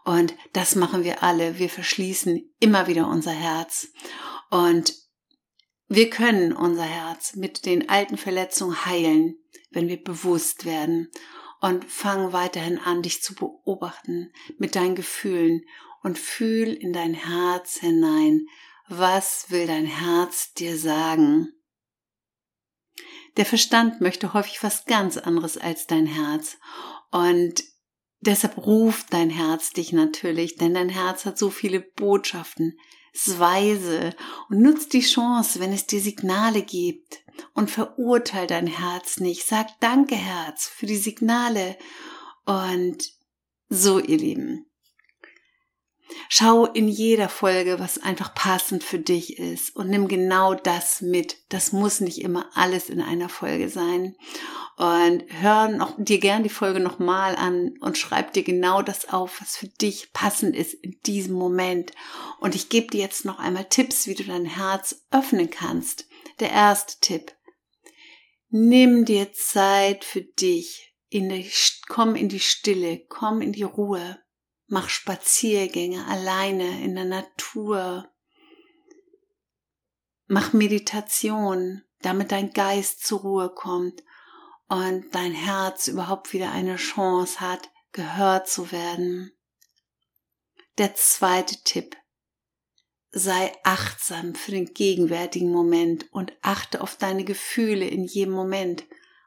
Und 0.06 0.34
das 0.54 0.76
machen 0.76 1.04
wir 1.04 1.22
alle. 1.22 1.58
Wir 1.58 1.68
verschließen 1.68 2.50
immer 2.58 2.86
wieder 2.86 3.06
unser 3.06 3.32
Herz. 3.32 3.88
Und 4.48 4.94
wir 5.92 6.08
können 6.08 6.52
unser 6.52 6.84
Herz 6.84 7.34
mit 7.34 7.66
den 7.66 7.88
alten 7.88 8.16
Verletzungen 8.16 8.86
heilen, 8.86 9.34
wenn 9.72 9.88
wir 9.88 10.00
bewusst 10.00 10.64
werden. 10.64 11.10
Und 11.60 11.84
fang 11.84 12.32
weiterhin 12.32 12.78
an, 12.78 13.02
dich 13.02 13.22
zu 13.22 13.34
beobachten 13.34 14.32
mit 14.56 14.76
deinen 14.76 14.94
Gefühlen 14.94 15.62
und 16.04 16.16
fühl 16.16 16.68
in 16.68 16.92
dein 16.92 17.12
Herz 17.12 17.80
hinein. 17.80 18.46
Was 18.88 19.46
will 19.48 19.66
dein 19.66 19.84
Herz 19.84 20.54
dir 20.54 20.78
sagen? 20.78 21.48
Der 23.36 23.44
Verstand 23.44 24.00
möchte 24.00 24.32
häufig 24.32 24.62
was 24.62 24.84
ganz 24.84 25.16
anderes 25.16 25.58
als 25.58 25.88
dein 25.88 26.06
Herz. 26.06 26.58
Und 27.10 27.64
deshalb 28.20 28.58
ruft 28.58 29.12
dein 29.12 29.30
Herz 29.30 29.70
dich 29.72 29.92
natürlich, 29.92 30.54
denn 30.54 30.72
dein 30.72 30.88
Herz 30.88 31.26
hat 31.26 31.36
so 31.36 31.50
viele 31.50 31.80
Botschaften. 31.80 32.78
Ist 33.12 33.38
weise 33.38 34.14
und 34.48 34.60
nutzt 34.60 34.92
die 34.92 35.00
Chance, 35.00 35.60
wenn 35.60 35.72
es 35.72 35.86
dir 35.86 36.00
Signale 36.00 36.62
gibt. 36.62 37.24
Und 37.54 37.70
verurteil 37.70 38.46
dein 38.46 38.66
Herz 38.66 39.18
nicht. 39.18 39.46
Sag 39.46 39.68
Danke, 39.80 40.14
Herz, 40.14 40.66
für 40.66 40.86
die 40.86 40.96
Signale. 40.96 41.78
Und 42.44 42.98
so, 43.68 43.98
ihr 43.98 44.18
Lieben, 44.18 44.69
Schau 46.28 46.66
in 46.66 46.88
jeder 46.88 47.28
Folge, 47.28 47.78
was 47.78 47.98
einfach 47.98 48.34
passend 48.34 48.84
für 48.84 48.98
dich 48.98 49.38
ist 49.38 49.74
und 49.74 49.88
nimm 49.88 50.08
genau 50.08 50.54
das 50.54 51.00
mit. 51.00 51.36
Das 51.48 51.72
muss 51.72 52.00
nicht 52.00 52.20
immer 52.20 52.50
alles 52.54 52.88
in 52.88 53.00
einer 53.00 53.28
Folge 53.28 53.68
sein. 53.68 54.16
Und 54.76 55.24
hör 55.28 55.68
noch, 55.68 55.94
dir 55.98 56.18
gern 56.18 56.42
die 56.42 56.48
Folge 56.48 56.80
nochmal 56.80 57.36
an 57.36 57.74
und 57.80 57.98
schreib 57.98 58.32
dir 58.32 58.42
genau 58.42 58.80
das 58.80 59.08
auf, 59.08 59.40
was 59.40 59.56
für 59.56 59.68
dich 59.68 60.12
passend 60.12 60.56
ist 60.56 60.74
in 60.74 60.98
diesem 61.04 61.34
Moment. 61.34 61.92
Und 62.38 62.54
ich 62.54 62.68
gebe 62.70 62.86
dir 62.86 63.00
jetzt 63.00 63.24
noch 63.24 63.38
einmal 63.38 63.66
Tipps, 63.66 64.06
wie 64.06 64.14
du 64.14 64.24
dein 64.24 64.46
Herz 64.46 65.04
öffnen 65.10 65.50
kannst. 65.50 66.06
Der 66.38 66.50
erste 66.50 66.98
Tipp. 67.00 67.32
Nimm 68.48 69.04
dir 69.04 69.32
Zeit 69.32 70.04
für 70.04 70.22
dich. 70.22 70.94
In 71.08 71.28
die, 71.28 71.50
komm 71.88 72.14
in 72.14 72.28
die 72.28 72.40
Stille, 72.40 73.04
komm 73.08 73.42
in 73.42 73.52
die 73.52 73.64
Ruhe. 73.64 74.20
Mach 74.72 74.88
Spaziergänge 74.88 76.06
alleine 76.06 76.84
in 76.84 76.94
der 76.94 77.04
Natur. 77.04 78.08
Mach 80.28 80.52
Meditation, 80.52 81.82
damit 82.02 82.30
dein 82.30 82.52
Geist 82.52 83.04
zur 83.04 83.18
Ruhe 83.18 83.48
kommt 83.52 84.04
und 84.68 85.12
dein 85.12 85.32
Herz 85.32 85.88
überhaupt 85.88 86.32
wieder 86.32 86.52
eine 86.52 86.76
Chance 86.76 87.40
hat, 87.40 87.68
gehört 87.90 88.48
zu 88.48 88.70
werden. 88.70 89.32
Der 90.78 90.94
zweite 90.94 91.56
Tipp. 91.64 91.96
Sei 93.10 93.52
achtsam 93.64 94.36
für 94.36 94.52
den 94.52 94.72
gegenwärtigen 94.72 95.50
Moment 95.50 96.06
und 96.12 96.32
achte 96.42 96.80
auf 96.80 96.94
deine 96.94 97.24
Gefühle 97.24 97.88
in 97.88 98.04
jedem 98.04 98.34
Moment, 98.34 98.84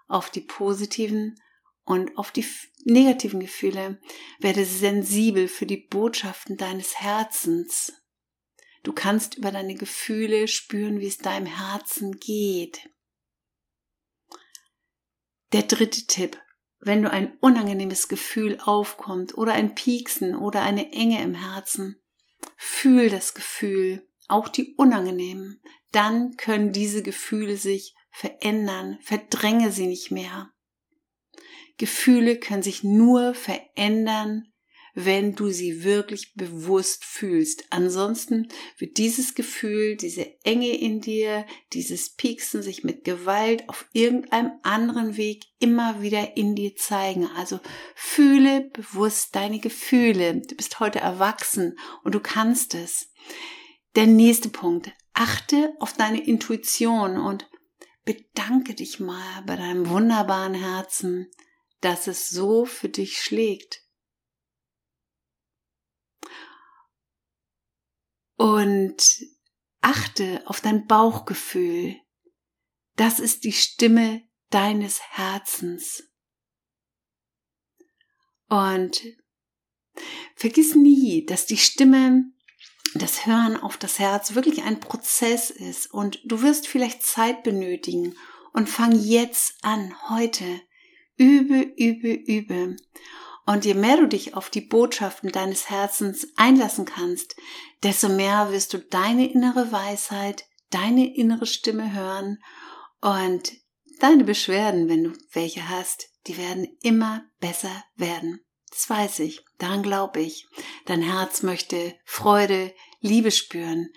auf 0.08 0.30
die 0.30 0.40
positiven 0.40 1.38
und 1.86 2.18
auf 2.18 2.32
die 2.32 2.46
negativen 2.86 3.40
Gefühle. 3.40 4.00
Werde 4.40 4.66
sensibel 4.66 5.48
für 5.48 5.66
die 5.66 5.78
Botschaften 5.78 6.58
deines 6.58 7.00
Herzens. 7.00 7.94
Du 8.84 8.94
kannst 8.94 9.36
über 9.36 9.52
deine 9.52 9.75
Gefühle 9.75 10.48
spüren, 10.48 11.00
wie 11.00 11.08
es 11.08 11.18
deinem 11.18 11.46
Herzen 11.46 12.20
geht. 12.20 12.90
Der 15.54 15.63
dritte 15.63 16.06
Tipp. 16.08 16.40
wenn 16.86 17.02
du 17.02 17.10
ein 17.10 17.38
unangenehmes 17.40 18.10
Gefühl 18.10 18.60
aufkommt 18.60 19.38
oder 19.38 19.54
ein 19.54 19.74
Pieksen 19.74 20.36
oder 20.36 20.63
eine 20.63 20.92
Enge 20.92 21.24
im 21.24 21.34
Herzen, 21.34 22.04
fühl 22.58 23.10
das 23.10 23.34
Gefühl, 23.34 24.06
auch 24.28 24.50
die 24.50 24.75
unangenehmen. 24.75 25.62
Dann 25.94 26.36
können 26.36 26.74
diese 26.74 27.02
Gefühle 27.02 27.56
sich 27.56 27.96
verändern, 28.12 29.00
verdränge 29.02 29.72
sie 29.72 29.88
nicht 29.88 30.12
mehr. 30.12 30.52
Gefühle 31.77 32.38
können 32.38 32.63
sich 32.63 32.84
nur 32.84 33.34
verändern, 33.34 34.53
wenn 34.96 35.34
du 35.34 35.50
sie 35.50 35.84
wirklich 35.84 36.34
bewusst 36.36 37.03
fühlst. 37.03 37.65
Ansonsten 37.72 38.48
wird 38.77 38.98
dieses 38.98 39.34
Gefühl, 39.34 39.96
diese 39.98 40.27
Enge 40.44 40.77
in 40.77 41.01
dir, 41.01 41.46
dieses 41.74 42.13
Pieksen 42.13 42.62
sich 42.62 42.84
mit 42.84 43.03
Gewalt 43.03 43.68
auf 43.70 43.88
irgendeinem 43.94 44.51
anderen 44.62 45.18
Weg 45.18 45.46
immer 45.60 46.01
wieder 46.01 46.38
in 46.38 46.56
dir 46.56 46.75
zeigen. 46.75 47.27
Also 47.36 47.60
fühle 47.96 48.70
bewusst 48.70 49.36
deine 49.36 49.60
Gefühle. 49.60 50.42
Du 50.42 50.56
bist 50.56 50.80
heute 50.80 51.00
erwachsen 51.00 51.77
und 52.03 52.13
du 52.13 52.20
kannst 52.20 52.75
es. 52.75 53.12
Der 53.96 54.08
nächste 54.08 54.50
Punkt. 54.50 54.92
Achte 55.13 55.74
auf 55.80 55.94
deine 55.94 56.24
Intuition 56.24 57.18
und 57.18 57.48
bedanke 58.06 58.74
dich 58.74 59.00
mal 59.00 59.44
bei 59.46 59.56
deinem 59.56 59.88
wunderbaren 59.89 60.56
Herzen, 60.56 61.30
dass 61.84 62.08
es 62.08 62.30
so 62.30 62.66
für 62.66 62.90
dich 62.90 63.20
schlägt. 63.20 63.84
und 68.44 69.25
achte 69.80 70.44
auf 70.48 70.60
dein 70.60 70.86
Bauchgefühl. 70.86 71.96
Das 72.98 73.20
ist 73.20 73.46
die 73.46 73.54
Stimme 73.54 74.22
deines 74.50 75.02
Herzens. 75.02 76.04
Und 78.50 79.02
vergiss 80.36 80.75
nie, 80.75 81.25
dass 81.25 81.46
die 81.46 81.58
Stimme, 81.58 82.25
das 82.96 83.25
Hören 83.25 83.56
auf 83.56 83.78
das 83.78 83.98
Herz 83.98 84.36
wirklich 84.36 84.63
ein 84.63 84.82
Prozess 84.82 85.50
ist 85.50 85.88
und 85.92 86.20
du 86.25 86.42
wirst 86.42 86.68
vielleicht 86.68 87.02
Zeit 87.02 87.44
benötigen 87.44 88.16
und 88.52 88.70
fang 88.70 88.92
jetzt 88.92 89.56
an, 89.63 89.96
heute. 90.10 90.62
Übe, 91.17 91.62
übe, 91.77 92.13
übe. 92.13 92.75
Und 93.46 93.65
je 93.65 93.74
mehr 93.74 93.98
du 93.98 94.08
dich 94.08 94.36
auf 94.36 94.50
die 94.50 94.62
Botschaften 94.62 95.32
deines 95.32 95.70
Herzens 95.70 96.27
einlassen 96.38 96.86
kannst, 96.86 97.36
desto 97.84 98.10
mehr 98.10 98.51
wirst 98.51 98.74
du 98.74 98.79
deine 98.79 99.29
innere 99.32 99.72
Weisheit, 99.72 100.46
deine 100.70 101.15
innere 101.15 101.46
Stimme 101.46 101.93
hören 101.93 102.39
und 103.01 103.51
deine 104.00 104.24
Beschwerden, 104.24 104.88
wenn 104.88 105.03
du 105.03 105.13
welche 105.34 105.67
hast, 105.70 106.10
die 106.27 106.38
werden 106.38 106.67
immer 106.82 107.25
besser 107.39 107.84
werden. 107.96 108.39
Das 108.70 108.89
weiß 108.89 109.20
ich, 109.20 109.41
daran 109.60 109.84
glaube 109.84 110.22
ich. 110.22 110.48
Dein 110.86 111.01
Herz 111.01 111.43
möchte 111.43 111.96
Freude, 112.05 112.74
Liebe 113.01 113.32
spüren 113.32 113.89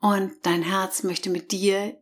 und 0.00 0.34
dein 0.42 0.62
Herz 0.62 1.02
möchte 1.02 1.30
mit 1.30 1.52
dir 1.52 2.00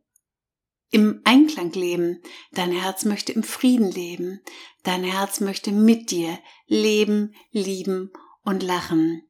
im 0.91 1.21
Einklang 1.25 1.73
leben. 1.73 2.23
Dein 2.53 2.73
Herz 2.73 3.05
möchte 3.05 3.33
im 3.33 3.43
Frieden 3.43 3.91
leben. 3.91 4.41
Dein 4.83 5.05
Herz 5.05 5.41
möchte 5.41 5.73
mit 5.73 6.11
dir 6.11 6.39
leben, 6.67 7.35
lieben 7.51 8.13
und 8.45 8.63
lachen. 8.63 9.23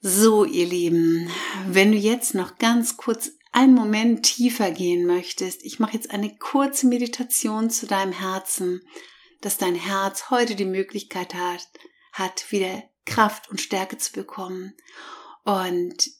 So, 0.00 0.44
ihr 0.44 0.66
Lieben, 0.66 1.30
wenn 1.68 1.92
du 1.92 1.96
jetzt 1.96 2.34
noch 2.34 2.58
ganz 2.58 2.98
kurz 2.98 3.30
einen 3.52 3.72
Moment 3.72 4.24
tiefer 4.24 4.70
gehen 4.70 5.06
möchtest, 5.06 5.64
ich 5.64 5.78
mache 5.78 5.94
jetzt 5.94 6.10
eine 6.10 6.36
kurze 6.36 6.86
Meditation 6.86 7.70
zu 7.70 7.86
deinem 7.86 8.12
Herzen, 8.12 8.82
dass 9.40 9.56
dein 9.56 9.74
Herz 9.74 10.28
heute 10.28 10.56
die 10.56 10.66
Möglichkeit 10.66 11.34
hat, 11.34 11.66
hat 12.12 12.50
wieder 12.50 12.82
Kraft 13.06 13.48
und 13.48 13.60
Stärke 13.60 13.96
zu 13.96 14.12
bekommen. 14.12 14.74
Und 15.44 16.10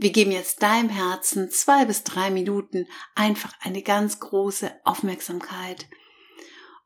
wir 0.00 0.12
geben 0.12 0.32
jetzt 0.32 0.62
deinem 0.62 0.88
Herzen 0.88 1.50
zwei 1.50 1.84
bis 1.84 2.04
drei 2.04 2.30
Minuten 2.30 2.86
einfach 3.14 3.52
eine 3.60 3.82
ganz 3.82 4.18
große 4.18 4.72
Aufmerksamkeit. 4.84 5.88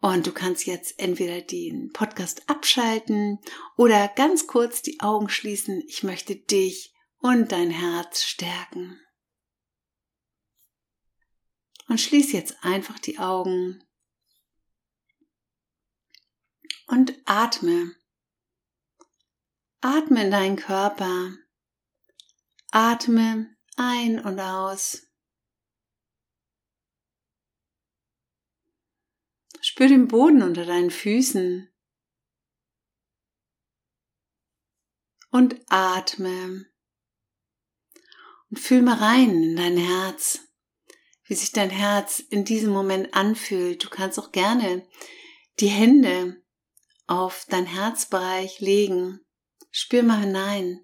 Und 0.00 0.26
du 0.26 0.32
kannst 0.32 0.66
jetzt 0.66 0.98
entweder 0.98 1.40
den 1.40 1.92
Podcast 1.92 2.50
abschalten 2.50 3.38
oder 3.76 4.08
ganz 4.08 4.48
kurz 4.48 4.82
die 4.82 4.98
Augen 4.98 5.28
schließen. 5.28 5.84
Ich 5.86 6.02
möchte 6.02 6.34
dich 6.34 6.92
und 7.18 7.52
dein 7.52 7.70
Herz 7.70 8.24
stärken. 8.24 9.00
Und 11.86 12.00
schließ 12.00 12.32
jetzt 12.32 12.64
einfach 12.64 12.98
die 12.98 13.20
Augen 13.20 13.84
und 16.88 17.14
atme. 17.26 17.94
Atme 19.80 20.24
in 20.24 20.30
deinen 20.32 20.56
Körper 20.56 21.34
Atme 22.76 23.56
ein 23.76 24.18
und 24.18 24.40
aus. 24.40 25.06
Spür 29.60 29.86
den 29.86 30.08
Boden 30.08 30.42
unter 30.42 30.66
deinen 30.66 30.90
Füßen. 30.90 31.72
Und 35.30 35.60
atme. 35.68 36.66
Und 38.50 38.58
fühl 38.58 38.82
mal 38.82 38.96
rein 38.96 39.30
in 39.30 39.54
dein 39.54 39.76
Herz, 39.76 40.40
wie 41.26 41.34
sich 41.34 41.52
dein 41.52 41.70
Herz 41.70 42.18
in 42.18 42.44
diesem 42.44 42.72
Moment 42.72 43.14
anfühlt. 43.14 43.84
Du 43.84 43.88
kannst 43.88 44.18
auch 44.18 44.32
gerne 44.32 44.84
die 45.60 45.68
Hände 45.68 46.42
auf 47.06 47.46
dein 47.48 47.66
Herzbereich 47.66 48.58
legen. 48.58 49.20
Spür 49.70 50.02
mal 50.02 50.18
hinein. 50.18 50.83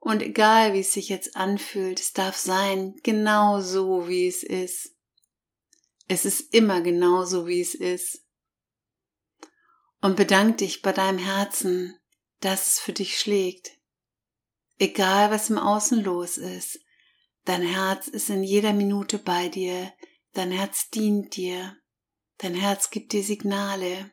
Und 0.00 0.22
egal 0.22 0.72
wie 0.72 0.80
es 0.80 0.92
sich 0.92 1.10
jetzt 1.10 1.36
anfühlt, 1.36 2.00
es 2.00 2.14
darf 2.14 2.36
sein, 2.36 2.96
genau 3.02 3.60
so 3.60 4.08
wie 4.08 4.26
es 4.26 4.42
ist. 4.42 4.96
Es 6.08 6.24
ist 6.24 6.54
immer 6.54 6.80
genau 6.80 7.24
so 7.24 7.46
wie 7.46 7.60
es 7.60 7.74
ist. 7.74 8.24
Und 10.00 10.16
bedank 10.16 10.58
dich 10.58 10.80
bei 10.80 10.92
deinem 10.92 11.18
Herzen, 11.18 11.98
dass 12.40 12.68
es 12.68 12.80
für 12.80 12.94
dich 12.94 13.18
schlägt. 13.18 13.72
Egal 14.78 15.30
was 15.30 15.50
im 15.50 15.58
Außen 15.58 16.02
los 16.02 16.38
ist, 16.38 16.80
dein 17.44 17.62
Herz 17.62 18.08
ist 18.08 18.30
in 18.30 18.42
jeder 18.42 18.72
Minute 18.72 19.18
bei 19.18 19.50
dir, 19.50 19.92
dein 20.32 20.50
Herz 20.50 20.88
dient 20.88 21.36
dir, 21.36 21.76
dein 22.38 22.54
Herz 22.54 22.88
gibt 22.88 23.12
dir 23.12 23.22
Signale. 23.22 24.10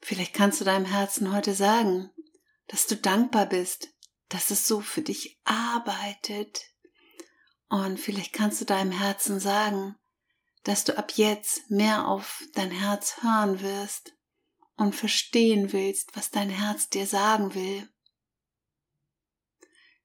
Vielleicht 0.00 0.34
kannst 0.34 0.60
du 0.60 0.64
deinem 0.64 0.84
Herzen 0.84 1.34
heute 1.34 1.54
sagen, 1.54 2.10
dass 2.68 2.86
du 2.86 2.96
dankbar 2.96 3.46
bist, 3.46 3.88
dass 4.28 4.50
es 4.50 4.66
so 4.66 4.80
für 4.80 5.02
dich 5.02 5.40
arbeitet. 5.44 6.64
Und 7.68 7.98
vielleicht 7.98 8.32
kannst 8.32 8.60
du 8.60 8.64
deinem 8.64 8.92
Herzen 8.92 9.40
sagen, 9.40 9.96
dass 10.64 10.84
du 10.84 10.96
ab 10.96 11.12
jetzt 11.16 11.70
mehr 11.70 12.06
auf 12.06 12.42
dein 12.54 12.70
Herz 12.70 13.22
hören 13.22 13.60
wirst 13.60 14.14
und 14.76 14.94
verstehen 14.94 15.72
willst, 15.72 16.16
was 16.16 16.30
dein 16.30 16.50
Herz 16.50 16.88
dir 16.88 17.06
sagen 17.06 17.54
will. 17.54 17.88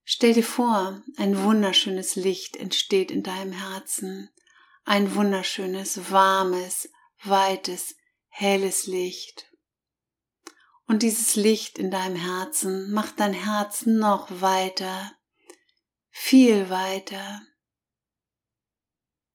Stell 0.04 0.34
dir 0.34 0.44
vor, 0.44 1.04
ein 1.18 1.44
wunderschönes 1.44 2.16
Licht 2.16 2.56
entsteht 2.56 3.12
in 3.12 3.24
deinem 3.24 3.52
Herzen, 3.52 4.30
ein 4.86 5.16
wunderschönes, 5.16 6.12
warmes, 6.12 6.90
weites, 7.24 7.96
helles 8.30 8.88
Licht. 8.88 9.52
Und 10.88 11.04
dieses 11.04 11.36
Licht 11.36 11.78
in 11.78 11.92
deinem 11.92 12.16
Herzen 12.16 12.92
macht 12.92 13.20
dein 13.20 13.34
Herz 13.34 13.86
noch 13.86 14.42
weiter, 14.42 15.12
viel 16.10 16.70
weiter. 16.70 17.42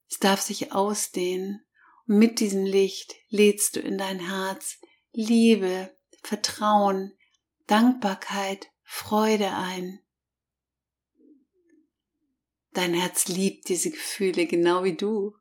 Es 0.08 0.18
darf 0.18 0.40
sich 0.40 0.72
ausdehnen 0.72 1.64
und 2.06 2.18
mit 2.18 2.40
diesem 2.40 2.64
Licht 2.64 3.14
lädst 3.28 3.76
du 3.76 3.80
in 3.80 3.98
dein 3.98 4.18
Herz 4.18 4.78
Liebe, 5.12 5.94
Vertrauen, 6.22 7.12
Dankbarkeit, 7.66 8.70
Freude 8.82 9.52
ein. 9.52 10.00
Dein 12.72 12.94
Herz 12.94 13.28
liebt 13.28 13.68
diese 13.68 13.90
Gefühle 13.90 14.46
genau 14.46 14.84
wie 14.84 14.96
du. 14.96 15.36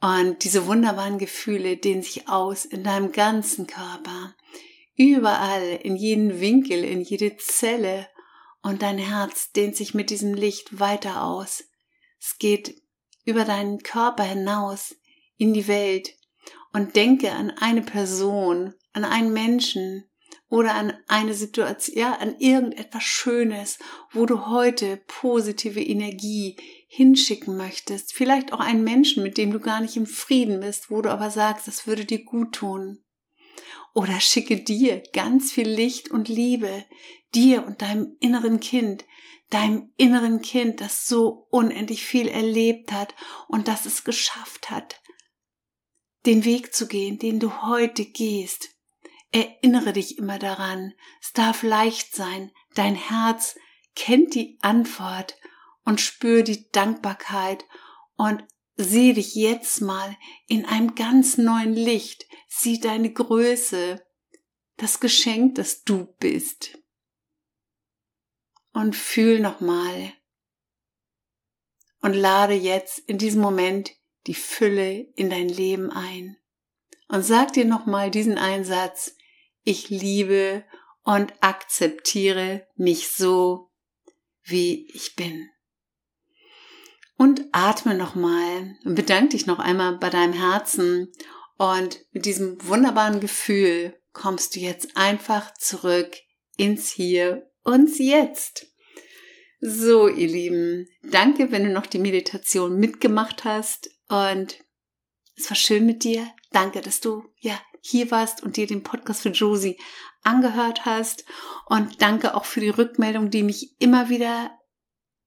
Und 0.00 0.44
diese 0.44 0.66
wunderbaren 0.66 1.18
Gefühle 1.18 1.76
dehnen 1.76 2.02
sich 2.02 2.28
aus 2.28 2.64
in 2.64 2.84
deinem 2.84 3.12
ganzen 3.12 3.66
Körper 3.66 4.34
überall, 4.94 5.80
in 5.82 5.96
jeden 5.96 6.40
Winkel, 6.40 6.84
in 6.84 7.00
jede 7.00 7.36
Zelle. 7.36 8.08
Und 8.62 8.82
dein 8.82 8.98
Herz 8.98 9.52
dehnt 9.52 9.76
sich 9.76 9.94
mit 9.94 10.10
diesem 10.10 10.34
Licht 10.34 10.78
weiter 10.78 11.22
aus. 11.22 11.64
Es 12.20 12.38
geht 12.38 12.82
über 13.24 13.44
deinen 13.44 13.78
Körper 13.82 14.24
hinaus 14.24 14.96
in 15.36 15.54
die 15.54 15.68
Welt 15.68 16.16
und 16.72 16.96
denke 16.96 17.32
an 17.32 17.50
eine 17.50 17.82
Person, 17.82 18.74
an 18.92 19.04
einen 19.04 19.32
Menschen 19.32 20.04
oder 20.48 20.74
an 20.74 20.92
eine 21.08 21.34
Situation, 21.34 21.98
ja, 21.98 22.14
an 22.14 22.38
irgendetwas 22.38 23.02
Schönes, 23.02 23.78
wo 24.12 24.26
du 24.26 24.46
heute 24.46 24.98
positive 25.06 25.82
Energie 25.82 26.56
hinschicken 26.96 27.58
möchtest. 27.58 28.14
Vielleicht 28.14 28.54
auch 28.54 28.60
einen 28.60 28.82
Menschen, 28.82 29.22
mit 29.22 29.36
dem 29.36 29.52
du 29.52 29.60
gar 29.60 29.80
nicht 29.80 29.96
im 29.96 30.06
Frieden 30.06 30.60
bist, 30.60 30.90
wo 30.90 31.02
du 31.02 31.10
aber 31.10 31.30
sagst, 31.30 31.68
das 31.68 31.86
würde 31.86 32.06
dir 32.06 32.24
gut 32.24 32.54
tun. 32.54 33.04
Oder 33.92 34.18
schicke 34.20 34.56
dir 34.56 35.02
ganz 35.12 35.52
viel 35.52 35.68
Licht 35.68 36.10
und 36.10 36.28
Liebe, 36.28 36.86
dir 37.34 37.66
und 37.66 37.82
deinem 37.82 38.16
inneren 38.20 38.60
Kind, 38.60 39.04
deinem 39.50 39.92
inneren 39.98 40.40
Kind, 40.40 40.80
das 40.80 41.06
so 41.06 41.46
unendlich 41.50 42.02
viel 42.02 42.28
erlebt 42.28 42.92
hat 42.92 43.14
und 43.46 43.68
das 43.68 43.84
es 43.84 44.02
geschafft 44.02 44.70
hat, 44.70 45.02
den 46.24 46.46
Weg 46.46 46.74
zu 46.74 46.88
gehen, 46.88 47.18
den 47.18 47.40
du 47.40 47.62
heute 47.62 48.06
gehst. 48.06 48.70
Erinnere 49.32 49.92
dich 49.92 50.16
immer 50.16 50.38
daran, 50.38 50.94
es 51.20 51.32
darf 51.34 51.62
leicht 51.62 52.14
sein, 52.14 52.52
dein 52.74 52.94
Herz 52.94 53.56
kennt 53.94 54.34
die 54.34 54.58
Antwort 54.62 55.36
und 55.86 56.00
spür 56.00 56.42
die 56.42 56.70
Dankbarkeit 56.72 57.64
und 58.16 58.44
sieh 58.76 59.14
dich 59.14 59.34
jetzt 59.34 59.80
mal 59.80 60.14
in 60.46 60.66
einem 60.66 60.94
ganz 60.94 61.38
neuen 61.38 61.72
Licht, 61.72 62.26
sieh 62.48 62.78
deine 62.78 63.10
Größe, 63.10 64.04
das 64.76 65.00
Geschenk, 65.00 65.54
das 65.54 65.84
du 65.84 66.04
bist. 66.18 66.78
Und 68.72 68.94
fühl 68.94 69.40
nochmal 69.40 70.12
und 72.02 72.12
lade 72.12 72.52
jetzt 72.52 72.98
in 72.98 73.16
diesem 73.16 73.40
Moment 73.40 73.92
die 74.26 74.34
Fülle 74.34 75.00
in 75.14 75.30
dein 75.30 75.48
Leben 75.48 75.90
ein. 75.90 76.36
Und 77.08 77.22
sag 77.22 77.52
dir 77.54 77.64
nochmal 77.64 78.10
diesen 78.10 78.36
Einsatz, 78.36 79.16
ich 79.62 79.88
liebe 79.88 80.64
und 81.04 81.32
akzeptiere 81.40 82.66
mich 82.74 83.08
so, 83.08 83.70
wie 84.42 84.90
ich 84.92 85.14
bin. 85.14 85.48
Und 87.18 87.46
atme 87.52 87.94
nochmal 87.94 88.76
und 88.84 88.94
bedank 88.94 89.30
dich 89.30 89.46
noch 89.46 89.58
einmal 89.58 89.96
bei 89.96 90.10
deinem 90.10 90.34
Herzen 90.34 91.12
und 91.56 92.04
mit 92.12 92.26
diesem 92.26 92.58
wunderbaren 92.66 93.20
Gefühl 93.20 93.98
kommst 94.12 94.54
du 94.54 94.60
jetzt 94.60 94.96
einfach 94.96 95.54
zurück 95.54 96.14
ins 96.56 96.90
Hier 96.90 97.50
und 97.62 97.98
Jetzt. 97.98 98.66
So, 99.60 100.08
ihr 100.08 100.28
Lieben, 100.28 100.88
danke, 101.02 101.50
wenn 101.50 101.64
du 101.64 101.70
noch 101.70 101.86
die 101.86 101.98
Meditation 101.98 102.76
mitgemacht 102.76 103.44
hast 103.44 103.90
und 104.08 104.58
es 105.36 105.50
war 105.50 105.56
schön 105.56 105.86
mit 105.86 106.04
dir. 106.04 106.30
Danke, 106.50 106.80
dass 106.80 107.00
du 107.00 107.24
ja 107.38 107.58
hier 107.80 108.10
warst 108.10 108.42
und 108.42 108.56
dir 108.56 108.66
den 108.66 108.82
Podcast 108.82 109.22
für 109.22 109.30
Josie 109.30 109.78
angehört 110.22 110.84
hast 110.84 111.24
und 111.66 112.02
danke 112.02 112.34
auch 112.34 112.44
für 112.44 112.60
die 112.60 112.68
Rückmeldung, 112.68 113.30
die 113.30 113.42
mich 113.42 113.80
immer 113.80 114.08
wieder 114.08 114.50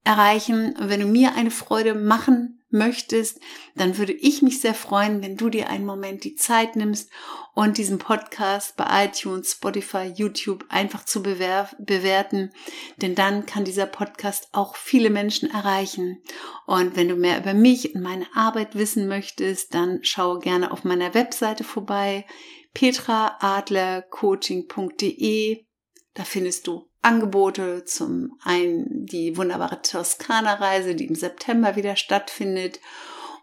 erreichen. 0.03 0.75
Und 0.77 0.89
wenn 0.89 1.01
du 1.01 1.07
mir 1.07 1.35
eine 1.35 1.51
Freude 1.51 1.93
machen 1.93 2.59
möchtest, 2.71 3.39
dann 3.75 3.97
würde 3.97 4.13
ich 4.13 4.41
mich 4.41 4.61
sehr 4.61 4.73
freuen, 4.73 5.21
wenn 5.21 5.35
du 5.37 5.49
dir 5.49 5.69
einen 5.69 5.85
Moment 5.85 6.23
die 6.23 6.33
Zeit 6.35 6.75
nimmst 6.75 7.11
und 7.55 7.77
diesen 7.77 7.97
Podcast 7.97 8.77
bei 8.77 9.05
iTunes, 9.05 9.51
Spotify, 9.53 10.11
YouTube 10.15 10.65
einfach 10.69 11.03
zu 11.05 11.23
bewerten, 11.23 12.51
denn 12.97 13.15
dann 13.15 13.45
kann 13.45 13.65
dieser 13.65 13.87
Podcast 13.87 14.49
auch 14.51 14.75
viele 14.75 15.09
Menschen 15.09 15.49
erreichen. 15.49 16.21
Und 16.67 16.95
wenn 16.95 17.09
du 17.09 17.15
mehr 17.15 17.39
über 17.39 17.55
mich 17.55 17.95
und 17.95 18.01
meine 18.01 18.27
Arbeit 18.35 18.75
wissen 18.75 19.07
möchtest, 19.07 19.73
dann 19.73 20.03
schaue 20.03 20.37
gerne 20.39 20.71
auf 20.71 20.83
meiner 20.83 21.15
Webseite 21.15 21.63
vorbei, 21.63 22.27
petraadlercoaching.de. 22.73 25.65
Da 26.13 26.23
findest 26.23 26.67
du 26.67 26.88
Angebote, 27.01 27.85
zum 27.85 28.37
einen 28.43 29.05
die 29.05 29.37
wunderbare 29.37 29.81
Toskana-Reise, 29.81 30.95
die 30.95 31.05
im 31.05 31.15
September 31.15 31.75
wieder 31.75 31.95
stattfindet 31.95 32.79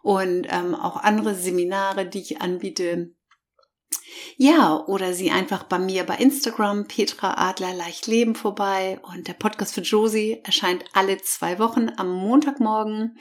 und 0.03 0.47
ähm, 0.51 0.75
auch 0.75 0.97
andere 0.97 1.35
Seminare, 1.35 2.07
die 2.07 2.21
ich 2.21 2.41
anbiete. 2.41 3.13
Ja, 4.37 4.85
oder 4.87 5.15
sie 5.15 5.31
einfach 5.31 5.65
bei 5.65 5.79
mir 5.79 6.05
bei 6.05 6.17
Instagram, 6.17 6.87
Petra 6.87 7.35
Adler 7.49 7.75
Leicht 7.75 8.07
Leben 8.07 8.35
vorbei 8.35 9.01
und 9.03 9.29
der 9.29 9.35
Podcast 9.35 9.75
für 9.75 9.81
Josie 9.81 10.41
erscheint 10.45 10.85
alle 10.93 11.19
zwei 11.19 11.59
Wochen 11.59 11.91
am 11.97 12.13
Montagmorgen 12.13 13.19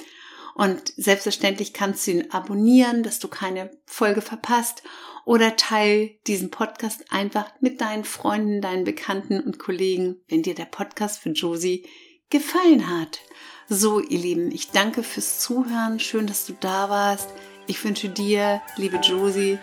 und 0.56 0.94
selbstverständlich 0.96 1.74
kannst 1.74 2.08
du 2.08 2.12
ihn 2.12 2.32
abonnieren, 2.32 3.04
dass 3.04 3.20
du 3.20 3.28
keine 3.28 3.70
Folge 3.86 4.22
verpasst 4.22 4.84
oder 5.26 5.58
teil 5.58 6.12
diesen 6.28 6.50
Podcast 6.50 7.12
einfach 7.12 7.52
mit 7.60 7.82
deinen 7.82 8.06
Freunden, 8.06 8.62
deinen 8.62 8.86
Bekannten 8.86 9.42
und 9.42 9.60
Kollegen, 9.60 10.16
wenn 10.30 10.44
dir 10.44 10.56
der 10.56 10.66
Podcast 10.66 11.20
für 11.20 11.32
Josie 11.32 11.86
gefallen 12.30 12.90
hat. 12.90 13.20
So, 13.68 14.00
ihr 14.00 14.20
Lieben, 14.20 14.50
ich 14.50 14.72
danke 14.72 15.04
fürs 15.04 15.42
Zuhören. 15.42 16.00
Schön, 16.00 16.26
dass 16.26 16.46
du 16.46 16.54
da 16.58 16.90
warst. 16.90 17.30
Ich 17.68 17.84
wünsche 17.84 18.08
dir, 18.08 18.62
liebe 18.78 18.98
Josie, 18.98 19.60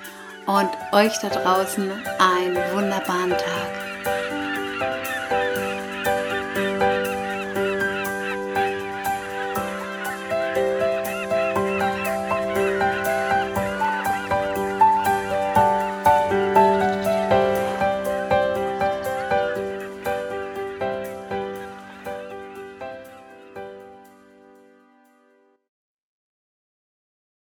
und 0.46 0.68
euch 0.92 1.16
da 1.22 1.31
draußen 1.31 1.90
einen 2.18 2.57
wunderbaren 2.74 3.31
Tag. 3.31 3.82